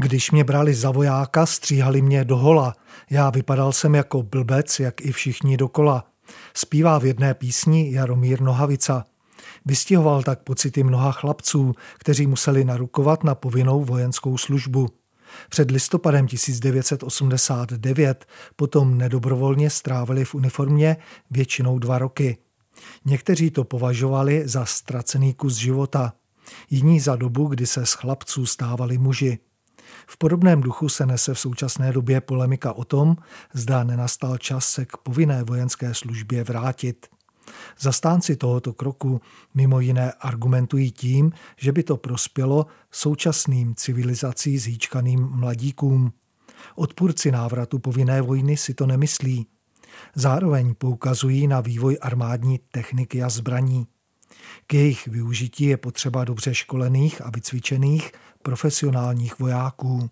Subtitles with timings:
[0.00, 2.74] Když mě brali za vojáka, stříhali mě do hola.
[3.10, 6.04] Já vypadal jsem jako blbec, jak i všichni dokola.
[6.54, 9.04] Zpívá v jedné písni Jaromír Nohavica.
[9.66, 14.88] Vystihoval tak pocity mnoha chlapců, kteří museli narukovat na povinnou vojenskou službu.
[15.48, 18.26] Před listopadem 1989
[18.56, 20.96] potom nedobrovolně strávili v uniformě
[21.30, 22.36] většinou dva roky.
[23.04, 26.12] Někteří to považovali za ztracený kus života,
[26.70, 29.38] jiní za dobu, kdy se z chlapců stávali muži.
[30.06, 33.16] V podobném duchu se nese v současné době polemika o tom,
[33.52, 37.06] zda nenastal čas se k povinné vojenské službě vrátit.
[37.80, 39.20] Zastánci tohoto kroku
[39.54, 46.12] mimo jiné argumentují tím, že by to prospělo současným civilizací zhýčkaným mladíkům.
[46.74, 49.46] Odpůrci návratu povinné vojny si to nemyslí.
[50.14, 53.86] Zároveň poukazují na vývoj armádní techniky a zbraní.
[54.66, 58.12] K jejich využití je potřeba dobře školených a vycvičených
[58.42, 60.10] profesionálních vojáků.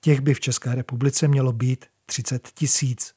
[0.00, 3.14] Těch by v České republice mělo být 30 tisíc.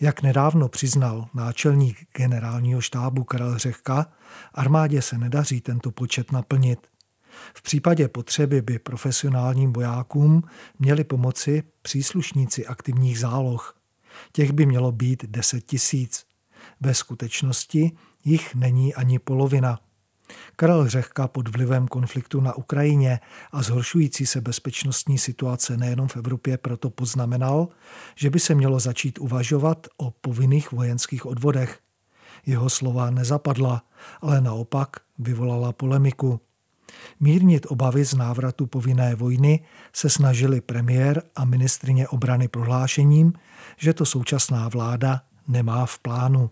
[0.00, 4.12] Jak nedávno přiznal náčelník generálního štábu Karel Řehka,
[4.54, 6.78] armádě se nedaří tento počet naplnit.
[7.54, 10.42] V případě potřeby by profesionálním vojákům
[10.78, 13.78] měli pomoci příslušníci aktivních záloh.
[14.32, 16.24] Těch by mělo být 10 tisíc.
[16.84, 17.92] Ve skutečnosti
[18.24, 19.78] jich není ani polovina.
[20.56, 23.20] Karel Řehka pod vlivem konfliktu na Ukrajině
[23.52, 27.68] a zhoršující se bezpečnostní situace nejenom v Evropě proto poznamenal,
[28.14, 31.80] že by se mělo začít uvažovat o povinných vojenských odvodech.
[32.46, 33.82] Jeho slova nezapadla,
[34.20, 34.88] ale naopak
[35.18, 36.40] vyvolala polemiku.
[37.20, 43.32] Mírnit obavy z návratu povinné vojny se snažili premiér a ministrině obrany prohlášením,
[43.76, 46.50] že to současná vláda nemá v plánu.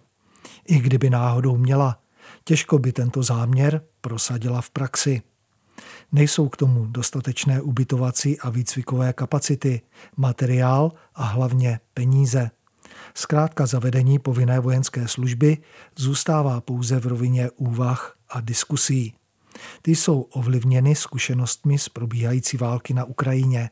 [0.69, 1.99] I kdyby náhodou měla,
[2.45, 5.23] Těžko by tento záměr prosadila v praxi.
[6.13, 9.81] Nejsou k tomu dostatečné ubytovací a výcvikové kapacity,
[10.17, 12.51] materiál a hlavně peníze.
[13.15, 15.59] Zkrátka zavedení povinné vojenské služby
[15.97, 19.15] zůstává pouze v rovině úvah a diskusí.
[19.83, 23.71] Ty jsou ovlivněny zkušenostmi z probíhající války na Ukrajině.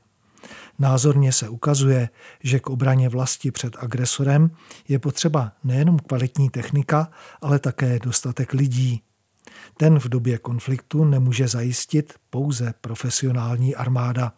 [0.78, 2.08] Názorně se ukazuje,
[2.42, 4.50] že k obraně vlasti před agresorem
[4.88, 7.10] je potřeba nejenom kvalitní technika,
[7.40, 9.02] ale také dostatek lidí.
[9.76, 14.32] Ten v době konfliktu nemůže zajistit pouze profesionální armáda.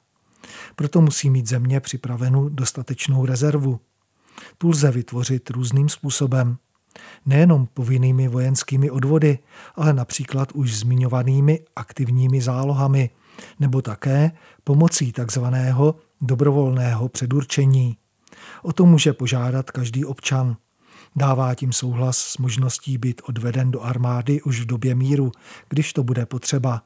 [0.77, 3.81] Proto musí mít země připravenou dostatečnou rezervu.
[4.59, 6.56] Tu lze vytvořit různým způsobem.
[7.27, 9.39] Nejenom povinnými vojenskými odvody,
[9.75, 13.10] ale například už zmiňovanými aktivními zálohami,
[13.61, 14.33] nebo také
[14.65, 17.97] pomocí takzvaného dobrovolného předurčení.
[18.62, 20.56] O to může požádat každý občan.
[21.17, 25.33] Dává tím souhlas s možností být odveden do armády už v době míru,
[25.69, 26.83] když to bude potřeba.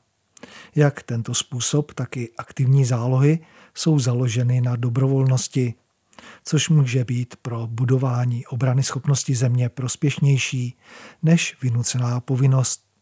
[0.75, 3.39] Jak tento způsob, tak i aktivní zálohy
[3.75, 5.75] jsou založeny na dobrovolnosti,
[6.45, 10.77] což může být pro budování obrany schopnosti země prospěšnější
[11.23, 12.94] než vynucená povinnost.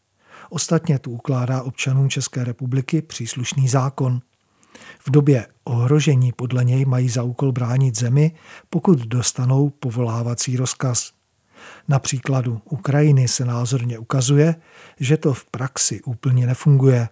[0.49, 4.21] Ostatně tu ukládá občanům České republiky příslušný zákon–
[4.99, 8.31] v době ohrožení podle něj mají za úkol bránit zemi,
[8.69, 11.11] pokud dostanou povolávací rozkaz.
[11.87, 14.55] Na příkladu Ukrajiny se názorně ukazuje,
[14.99, 17.09] že to v praxi úplně nefunguje.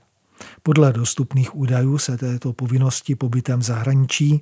[0.64, 4.42] Podle dostupných údajů se této povinnosti pobytem v zahraničí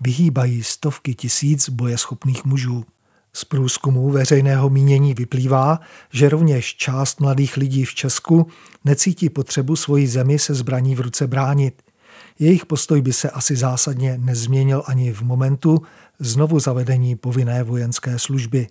[0.00, 2.84] vyhýbají stovky tisíc bojeschopných mužů.
[3.32, 5.80] Z průzkumu veřejného mínění vyplývá,
[6.12, 8.46] že rovněž část mladých lidí v Česku
[8.84, 11.82] necítí potřebu svoji zemi se zbraní v ruce bránit.
[12.38, 15.82] Jejich postoj by se asi zásadně nezměnil ani v momentu
[16.18, 18.66] znovu zavedení povinné vojenské služby.